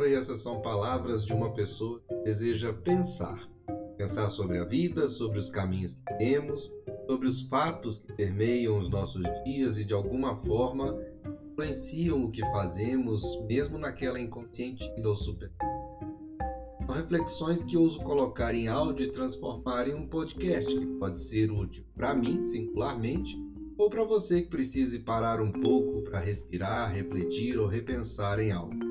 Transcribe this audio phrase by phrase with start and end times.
[0.00, 3.46] Távora e essas são palavras de uma pessoa que deseja pensar.
[3.98, 6.72] Pensar sobre a vida, sobre os caminhos que temos,
[7.06, 10.98] sobre os fatos que permeiam os nossos dias e de alguma forma
[11.52, 15.52] influenciam o que fazemos, mesmo naquela inconsciente ou super.
[16.86, 21.52] São reflexões que ouso colocar em áudio e transformar em um podcast que pode ser
[21.52, 23.38] útil para mim, singularmente,
[23.76, 28.89] ou para você que precise parar um pouco para respirar, refletir ou repensar em algo.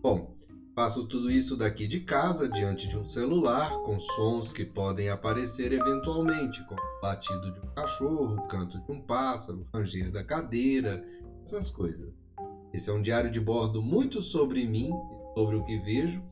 [0.00, 0.32] Bom,
[0.76, 5.72] faço tudo isso daqui de casa, diante de um celular, com sons que podem aparecer
[5.72, 10.22] eventualmente, como o latido de um cachorro, o canto de um pássaro, o ranger da
[10.22, 11.04] cadeira,
[11.42, 12.22] essas coisas.
[12.72, 14.92] Esse é um diário de bordo muito sobre mim
[15.34, 16.22] sobre o que vejo,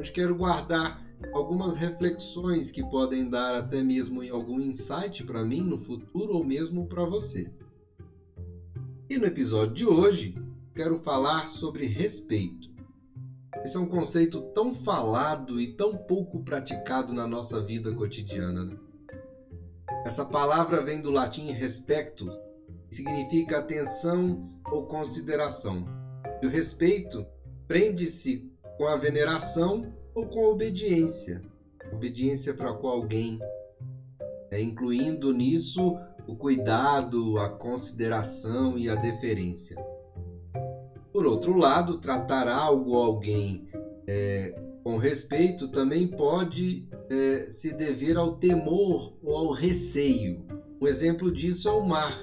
[0.00, 1.00] onde quero guardar
[1.32, 6.86] algumas reflexões que podem dar até mesmo algum insight para mim no futuro ou mesmo
[6.88, 7.48] para você.
[9.08, 10.34] E no episódio de hoje,
[10.74, 12.71] quero falar sobre respeito.
[13.60, 18.64] Esse é um conceito tão falado e tão pouco praticado na nossa vida cotidiana.
[18.64, 18.76] Né?
[20.04, 22.26] Essa palavra vem do latim respecto,
[22.88, 25.84] que significa atenção ou consideração.
[26.42, 27.24] E o respeito
[27.68, 31.40] prende-se com a veneração ou com a obediência.
[31.92, 33.38] Obediência para com alguém,
[34.50, 39.76] é, incluindo nisso o cuidado, a consideração e a deferência.
[41.12, 43.68] Por outro lado, tratar algo ou alguém
[44.06, 50.44] é, com respeito também pode é, se dever ao temor ou ao receio.
[50.80, 52.18] Um exemplo disso é o mar,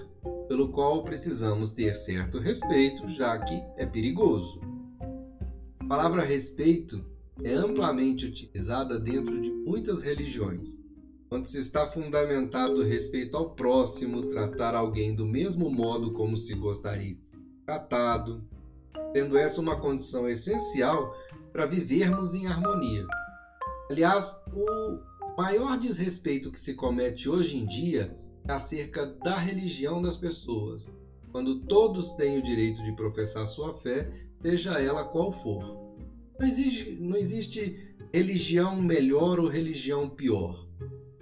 [0.47, 4.59] pelo qual precisamos ter certo respeito, já que é perigoso.
[5.79, 7.05] A palavra respeito
[7.43, 10.79] é amplamente utilizada dentro de muitas religiões,
[11.31, 16.55] onde se está fundamentado o respeito ao próximo, tratar alguém do mesmo modo como se
[16.55, 17.15] gostaria
[17.69, 18.43] tratado,
[19.13, 21.15] tendo essa uma condição essencial
[21.51, 23.05] para vivermos em harmonia.
[23.89, 24.99] Aliás, o
[25.37, 28.15] maior desrespeito que se comete hoje em dia
[28.47, 30.95] é acerca da religião das pessoas,
[31.31, 34.11] quando todos têm o direito de professar sua fé,
[34.41, 35.95] seja ela qual for.
[36.39, 40.67] Não existe, não existe religião melhor ou religião pior.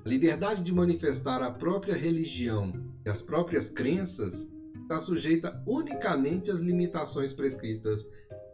[0.05, 2.73] A liberdade de manifestar a própria religião
[3.05, 4.49] e as próprias crenças
[4.81, 8.07] está sujeita unicamente às limitações prescritas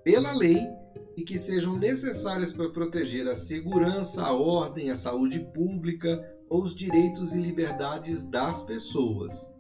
[0.04, 0.68] pela lei
[1.16, 6.76] e que sejam necessárias para proteger a segurança, a ordem, a saúde pública ou os
[6.76, 9.54] direitos e liberdades das pessoas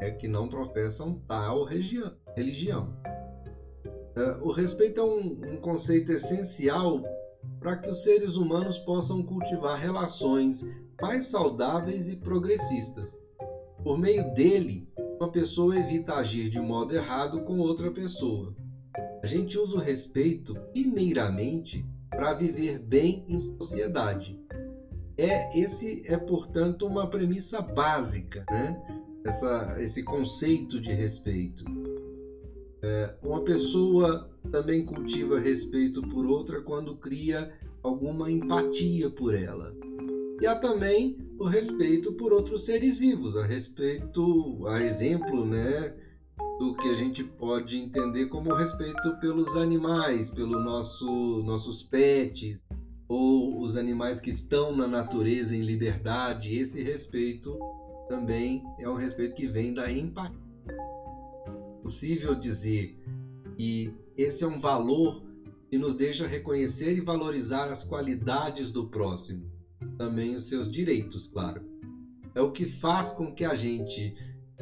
[0.00, 1.64] é que não professam tal
[2.36, 2.92] religião.
[4.16, 7.02] É, o respeito é um, um conceito essencial
[7.60, 10.64] para que os seres humanos possam cultivar relações
[11.00, 13.18] mais saudáveis e progressistas.
[13.82, 14.88] Por meio dele,
[15.22, 18.52] uma pessoa evita agir de modo errado com outra pessoa.
[19.22, 24.36] A gente usa o respeito, primeiramente, para viver bem em sociedade.
[25.16, 28.82] É esse é portanto uma premissa básica, né?
[29.24, 31.64] Essa, esse conceito de respeito.
[32.82, 39.72] É, uma pessoa também cultiva respeito por outra quando cria alguma empatia por ela.
[40.40, 45.94] E há também o respeito por outros seres vivos, a respeito, a exemplo, né,
[46.58, 52.64] do que a gente pode entender como respeito pelos animais, pelos nosso, nossos pets,
[53.08, 56.58] ou os animais que estão na natureza em liberdade.
[56.58, 57.58] Esse respeito
[58.08, 60.42] também é um respeito que vem da empatia
[61.82, 62.96] possível dizer
[63.56, 65.22] que esse é um valor
[65.68, 69.50] que nos deixa reconhecer e valorizar as qualidades do próximo,
[69.96, 71.64] também os seus direitos, claro.
[72.34, 74.14] É o que faz com que a gente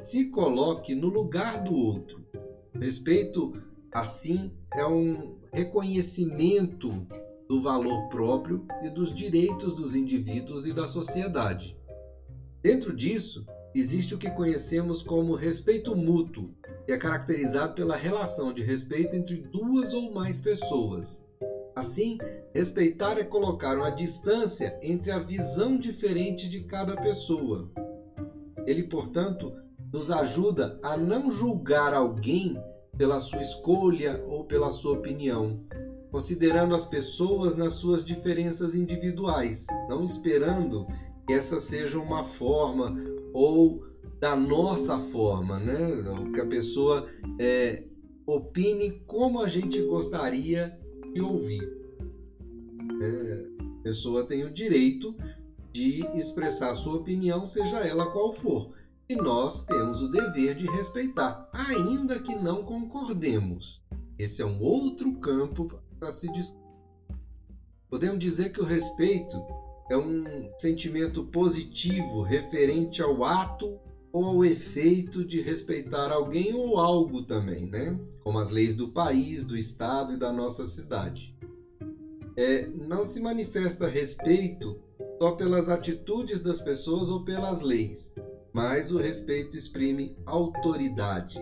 [0.02, 2.24] se coloque no lugar do outro.
[2.80, 3.52] Respeito,
[3.92, 7.06] assim, é um reconhecimento
[7.48, 11.76] do valor próprio e dos direitos dos indivíduos e da sociedade.
[12.62, 13.44] Dentro disso,
[13.74, 16.54] existe o que conhecemos como respeito mútuo,
[16.86, 21.22] que é caracterizado pela relação de respeito entre duas ou mais pessoas.
[21.74, 22.18] Assim,
[22.54, 27.70] respeitar é colocar uma distância entre a visão diferente de cada pessoa.
[28.66, 29.52] Ele, portanto,
[29.92, 32.56] nos ajuda a não julgar alguém
[32.96, 35.64] pela sua escolha ou pela sua opinião,
[36.10, 40.86] considerando as pessoas nas suas diferenças individuais, não esperando
[41.26, 42.94] que essa seja uma forma
[43.32, 43.80] ou
[44.20, 45.78] da nossa forma, né?
[46.34, 47.08] Que a pessoa
[47.38, 47.84] é,
[48.26, 50.78] opine como a gente gostaria
[51.12, 51.62] de ouvir.
[53.02, 53.46] É,
[53.80, 55.14] a pessoa tem o direito
[55.72, 58.72] de expressar sua opinião, seja ela qual for.
[59.08, 63.82] E nós temos o dever de respeitar, ainda que não concordemos.
[64.18, 66.60] Esse é um outro campo para se discutir.
[67.88, 69.36] Podemos dizer que o respeito
[69.90, 73.80] é um sentimento positivo referente ao ato
[74.12, 77.96] ou ao efeito de respeitar alguém ou algo também, né?
[78.20, 81.34] Como as leis do país, do estado e da nossa cidade.
[82.36, 84.76] É, não se manifesta respeito
[85.20, 88.10] só pelas atitudes das pessoas ou pelas leis,
[88.52, 91.38] mas o respeito exprime autoridade.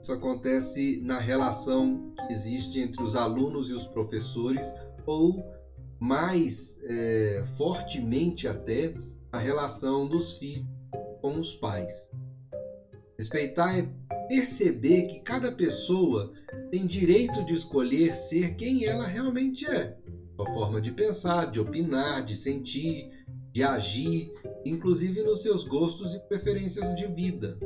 [0.00, 4.72] Isso acontece na relação que existe entre os alunos e os professores,
[5.04, 5.42] ou
[5.98, 8.94] mais é, fortemente até
[9.32, 10.75] a relação dos filhos
[11.26, 12.12] com os pais.
[13.18, 13.88] Respeitar é
[14.28, 16.32] perceber que cada pessoa
[16.70, 19.96] tem direito de escolher ser quem ela realmente é,
[20.36, 23.10] sua forma de pensar, de opinar, de sentir,
[23.52, 24.30] de agir,
[24.64, 27.58] inclusive nos seus gostos e preferências de vida.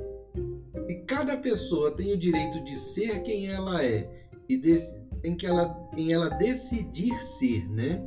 [0.88, 4.08] E cada pessoa tem o direito de ser quem ela é
[4.48, 8.02] e tem que ela, quem ela decidir ser, né?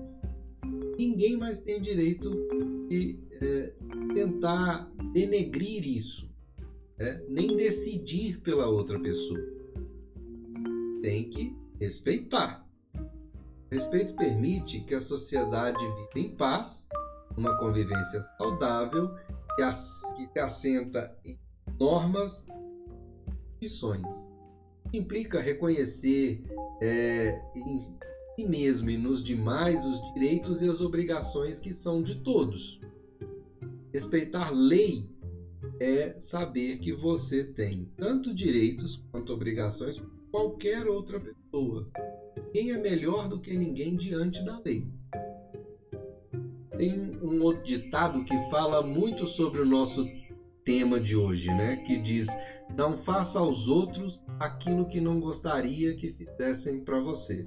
[0.98, 2.32] Ninguém mais tem direito
[2.90, 3.74] de é,
[4.14, 6.30] tentar denegrir isso,
[6.98, 7.22] né?
[7.28, 9.40] nem decidir pela outra pessoa.
[11.02, 12.66] Tem que respeitar.
[13.72, 16.88] Respeito permite que a sociedade viva em paz
[17.36, 19.16] uma convivência saudável
[19.56, 21.40] que, as, que se assenta em
[21.80, 24.30] normas e missões.
[24.94, 26.44] Implica reconhecer
[26.82, 32.16] é, em si mesmo e nos demais os direitos e as obrigações que são de
[32.16, 32.80] todos.
[33.94, 35.08] Respeitar lei
[35.80, 41.88] é saber que você tem tanto direitos quanto obrigações como qualquer outra pessoa.
[42.52, 44.88] Quem é melhor do que ninguém diante da lei?
[46.76, 50.04] Tem um outro ditado que fala muito sobre o nosso
[50.64, 51.76] tema de hoje, né?
[51.86, 52.30] Que diz:
[52.76, 57.46] Não faça aos outros aquilo que não gostaria que fizessem para você.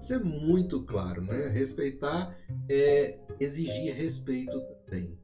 [0.00, 1.46] Isso é muito claro, né?
[1.48, 2.36] Respeitar
[2.68, 5.16] é exigir respeito também.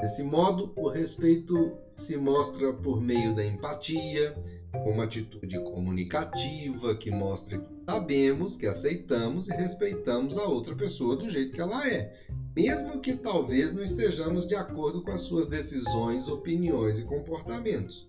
[0.00, 4.34] Desse modo, o respeito se mostra por meio da empatia,
[4.86, 11.28] uma atitude comunicativa que mostra que sabemos, que aceitamos e respeitamos a outra pessoa do
[11.28, 12.14] jeito que ela é,
[12.56, 18.08] mesmo que talvez não estejamos de acordo com as suas decisões, opiniões e comportamentos.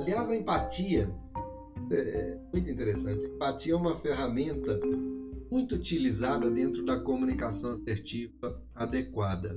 [0.00, 1.14] Aliás, a empatia
[1.90, 3.26] é muito interessante.
[3.26, 4.80] A empatia é uma ferramenta
[5.50, 9.54] muito utilizada dentro da comunicação assertiva adequada,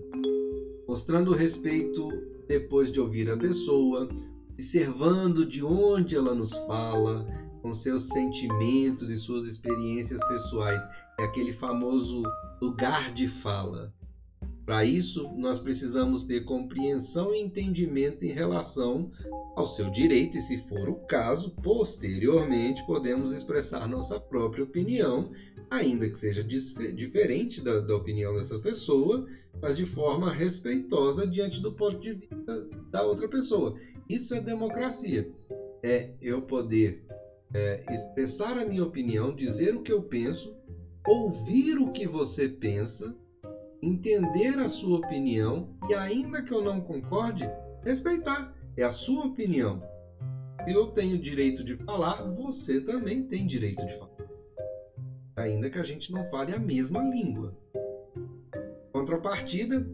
[0.87, 2.09] mostrando respeito
[2.47, 4.07] depois de ouvir a pessoa,
[4.53, 7.25] observando de onde ela nos fala,
[7.61, 10.81] com seus sentimentos e suas experiências pessoais.
[11.19, 12.23] É aquele famoso
[12.61, 13.93] lugar de fala.
[14.65, 19.11] Para isso, nós precisamos ter compreensão e entendimento em relação
[19.55, 25.31] ao seu direito, e, se for o caso, posteriormente podemos expressar nossa própria opinião,
[25.69, 29.27] ainda que seja diferente da, da opinião dessa pessoa,
[29.61, 33.77] mas de forma respeitosa diante do ponto de vista da outra pessoa.
[34.09, 35.31] Isso é democracia.
[35.83, 37.05] É eu poder
[37.53, 40.55] é, expressar a minha opinião, dizer o que eu penso,
[41.07, 43.15] ouvir o que você pensa,
[43.81, 47.49] entender a sua opinião e, ainda que eu não concorde,
[47.83, 48.53] respeitar.
[48.77, 49.81] É a sua opinião.
[50.67, 54.15] Eu tenho direito de falar, você também tem direito de falar.
[55.37, 57.55] Ainda que a gente não fale a mesma língua.
[58.91, 59.85] Contrapartida,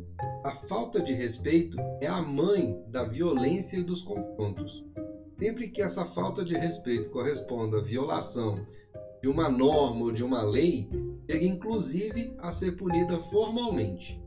[0.44, 4.86] a falta de respeito é a mãe da violência e dos confrontos.
[5.40, 8.66] Sempre que essa falta de respeito corresponda à violação
[9.22, 10.90] de uma norma ou de uma lei,
[11.32, 14.22] chega inclusive a ser punida formalmente.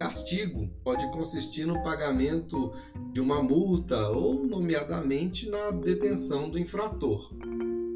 [0.00, 2.72] Castigo pode consistir no pagamento
[3.12, 7.32] de uma multa ou, nomeadamente, na detenção do infrator.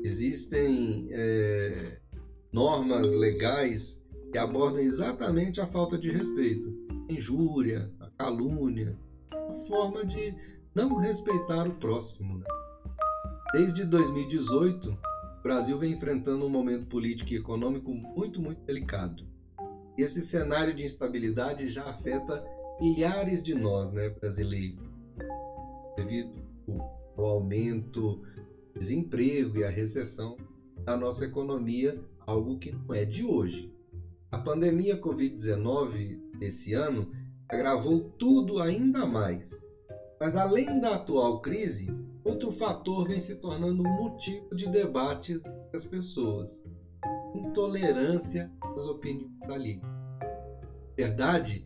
[0.04, 1.98] Existem é,
[2.52, 4.00] normas legais
[4.30, 6.72] que abordam exatamente a falta de respeito,
[7.08, 8.96] a injúria, a calúnia,
[9.32, 10.34] a forma de
[10.74, 12.38] não respeitar o próximo.
[12.38, 12.44] Né?
[13.52, 14.96] Desde 2018,
[15.42, 19.26] o Brasil vem enfrentando um momento político e econômico muito, muito delicado.
[19.98, 22.44] Esse cenário de instabilidade já afeta
[22.80, 24.88] milhares de nós, né, brasileiros,
[25.96, 26.32] devido
[27.18, 28.22] ao aumento
[28.70, 30.36] do desemprego e à recessão
[30.84, 33.74] da nossa economia, algo que não é de hoje.
[34.30, 37.10] A pandemia Covid-19 esse ano
[37.48, 39.66] agravou tudo ainda mais
[40.22, 41.92] mas além da atual crise,
[42.24, 46.62] outro fator vem se tornando motivo de debates das pessoas:
[47.34, 49.82] intolerância às opiniões alheias.
[50.96, 51.64] Verdade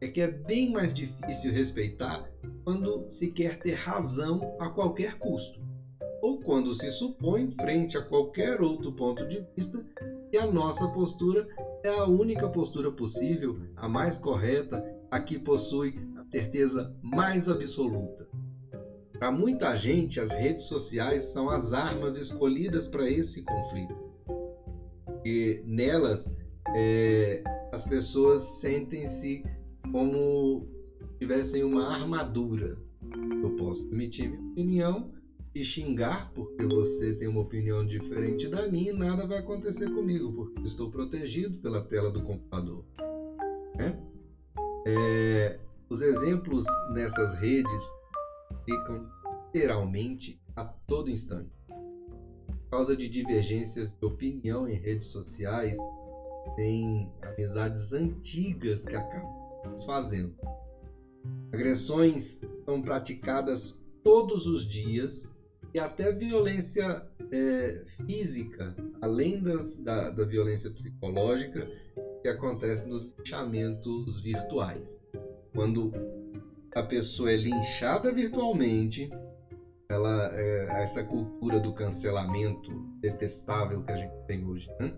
[0.00, 2.30] é que é bem mais difícil respeitar
[2.64, 5.58] quando se quer ter razão a qualquer custo.
[6.22, 9.84] ou quando se supõe, frente a qualquer outro ponto de vista,
[10.30, 11.46] que a nossa postura
[11.84, 18.26] é a única postura possível, a mais correta, a que possui a certeza mais absoluta.
[19.18, 23.96] Para muita gente, as redes sociais são as armas escolhidas para esse conflito.
[25.24, 26.30] E nelas,
[26.74, 27.42] é,
[27.72, 29.42] as pessoas sentem-se
[29.90, 32.78] como se tivessem uma armadura.
[33.42, 35.12] Eu posso emitir minha opinião
[35.54, 40.32] e xingar porque você tem uma opinião diferente da minha e nada vai acontecer comigo,
[40.32, 42.84] porque estou protegido pela tela do computador.
[43.76, 43.98] Né?
[44.86, 45.58] É,
[45.88, 47.90] os exemplos nessas redes
[48.64, 49.08] ficam
[49.46, 51.50] literalmente a todo instante.
[51.66, 55.78] Por causa de divergências de opinião em redes sociais,
[56.56, 60.34] tem amizades antigas que acabam desfazendo.
[61.52, 65.30] Agressões são praticadas todos os dias
[65.74, 71.66] e até violência é, física, além das, da, da violência psicológica,
[72.22, 75.02] que acontece nos linchamentos virtuais.
[75.54, 75.92] Quando
[76.76, 79.08] a pessoa é linchada virtualmente,
[79.88, 84.68] ela, é, essa cultura do cancelamento detestável que a gente tem hoje.
[84.78, 84.92] Né?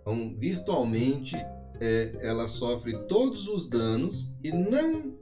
[0.00, 1.36] Então, virtualmente,
[1.78, 5.14] é, ela sofre todos os danos e não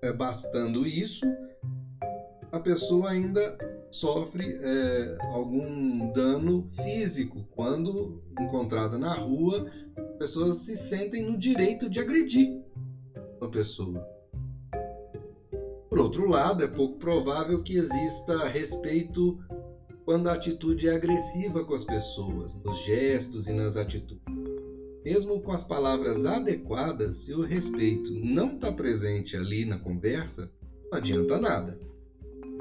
[0.00, 1.26] é, bastando isso,
[2.50, 3.58] a pessoa ainda
[3.90, 9.70] sofre é, algum dano físico quando encontrada na rua,
[10.18, 12.58] pessoas se sentem no direito de agredir
[13.38, 14.15] uma pessoa.
[15.96, 19.38] Por outro lado, é pouco provável que exista respeito
[20.04, 24.22] quando a atitude é agressiva com as pessoas, nos gestos e nas atitudes.
[25.02, 30.52] Mesmo com as palavras adequadas, se o respeito não está presente ali na conversa,
[30.90, 31.80] não adianta nada.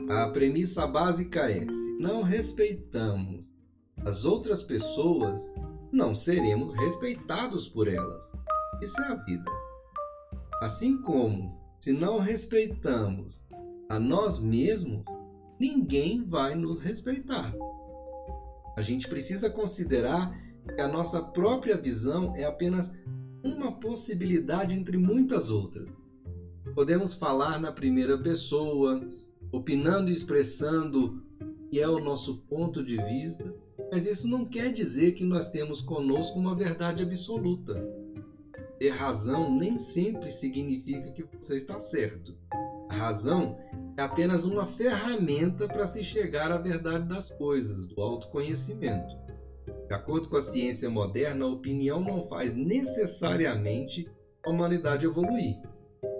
[0.10, 3.54] A premissa básica é: se não respeitamos
[4.06, 5.52] as outras pessoas,
[5.92, 8.32] não seremos respeitados por elas.
[8.82, 9.52] Isso é a vida.
[10.62, 13.44] Assim como se não respeitamos
[13.90, 15.04] a nós mesmos,
[15.60, 17.54] ninguém vai nos respeitar.
[18.76, 20.36] A gente precisa considerar
[20.76, 22.92] que a nossa própria visão é apenas
[23.44, 25.98] uma possibilidade entre muitas outras.
[26.74, 29.08] Podemos falar na primeira pessoa,
[29.52, 31.24] opinando e expressando
[31.70, 33.54] que é o nosso ponto de vista,
[33.92, 38.05] mas isso não quer dizer que nós temos conosco uma verdade absoluta
[38.80, 42.36] ter razão nem sempre significa que você está certo.
[42.90, 43.58] A razão
[43.98, 49.16] é apenas uma ferramenta para se chegar à verdade das coisas, do autoconhecimento.
[49.88, 54.10] De acordo com a ciência moderna, a opinião não faz necessariamente
[54.46, 55.56] a humanidade evoluir.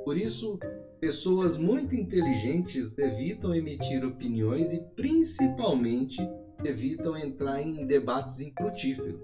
[0.04, 0.60] Por isso,
[1.00, 6.18] pessoas muito inteligentes evitam emitir opiniões e, principalmente,
[6.64, 9.20] evitam entrar em debates infrutíferos.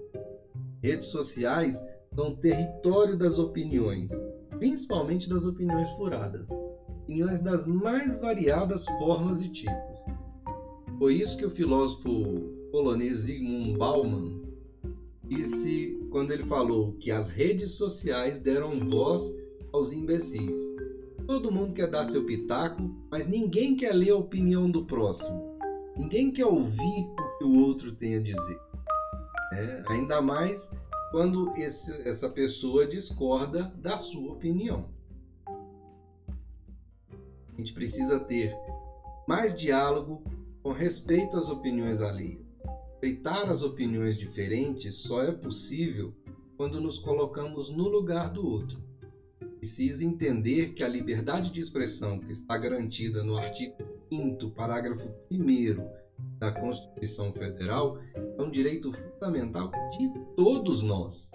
[0.82, 1.82] Redes sociais
[2.14, 4.10] são território das opiniões,
[4.58, 6.48] principalmente das opiniões furadas,
[7.02, 9.98] opiniões das mais variadas formas e tipos.
[10.98, 12.08] Foi isso que o filósofo
[12.70, 14.42] polonês Zygmunt Bauman
[15.24, 19.34] disse quando ele falou que as redes sociais deram voz
[19.72, 20.54] aos imbecis.
[21.26, 25.58] Todo mundo quer dar seu pitaco, mas ninguém quer ler a opinião do próximo.
[25.96, 28.60] Ninguém quer ouvir o que o outro tem a dizer.
[29.52, 30.70] É, ainda mais
[31.12, 34.90] quando esse, essa pessoa discorda da sua opinião.
[35.46, 38.56] A gente precisa ter
[39.28, 40.24] mais diálogo
[40.62, 42.40] com respeito às opiniões alheias.
[42.92, 46.14] Respeitar as opiniões diferentes só é possível
[46.56, 48.82] quando nos colocamos no lugar do outro.
[49.58, 53.76] Precisa entender que a liberdade de expressão que está garantida no artigo
[54.10, 56.01] 5 parágrafo 1
[56.38, 61.30] da Constituição Federal é um direito fundamental de todos nós.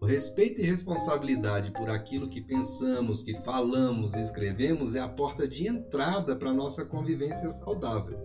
[0.00, 5.48] O respeito e responsabilidade por aquilo que pensamos, que falamos e escrevemos é a porta
[5.48, 8.18] de entrada para a nossa convivência saudável.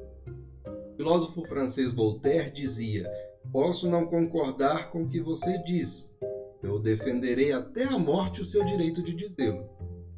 [0.94, 3.10] O filósofo francês Voltaire dizia:
[3.52, 6.14] Posso não concordar com o que você diz.
[6.62, 9.68] Eu defenderei até a morte o seu direito de dizê-lo.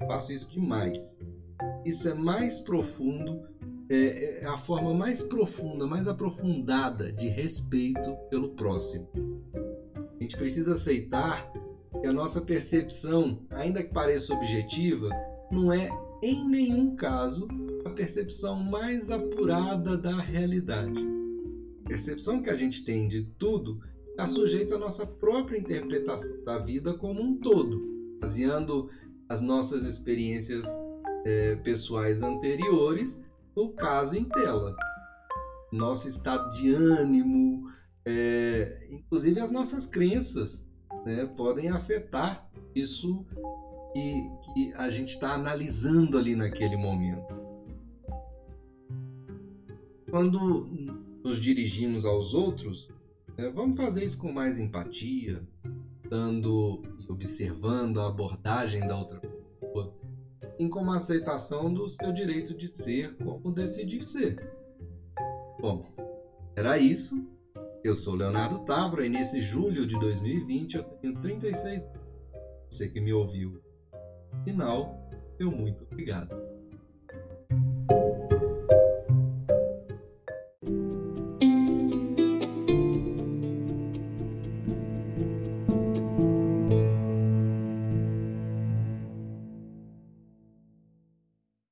[0.07, 1.19] Faço isso demais.
[1.85, 3.41] Isso é mais profundo
[3.89, 9.07] é, é a forma mais profunda, mais aprofundada de respeito pelo próximo.
[10.19, 11.51] A gente precisa aceitar
[11.99, 15.09] que a nossa percepção, ainda que pareça objetiva,
[15.51, 15.89] não é
[16.21, 17.47] em nenhum caso
[17.85, 21.05] a percepção mais apurada da realidade.
[21.85, 26.59] A percepção que a gente tem de tudo está sujeita à nossa própria interpretação da
[26.59, 27.81] vida como um todo,
[28.21, 28.89] baseando
[29.27, 30.65] as nossas experiências
[31.25, 33.19] é, pessoais anteriores
[33.55, 34.75] o caso em tela.
[35.71, 37.67] nosso estado de ânimo,
[38.05, 40.63] é, inclusive as nossas crenças,
[41.03, 43.25] né, podem afetar isso
[43.91, 47.33] que, que a gente está analisando ali naquele momento.
[50.11, 50.67] Quando
[51.23, 52.89] nos dirigimos aos outros,
[53.35, 55.41] né, vamos fazer isso com mais empatia,
[56.07, 59.32] dando e observando a abordagem da outra pessoa,
[60.53, 64.35] assim como a aceitação do seu direito de ser como decidir ser.
[65.59, 65.83] Bom,
[66.55, 67.15] era isso.
[67.83, 72.03] Eu sou Leonardo Tabra e nesse julho de 2020 eu tenho 36 anos.
[72.69, 73.61] Você que me ouviu.
[74.45, 76.52] Final, meu muito obrigado.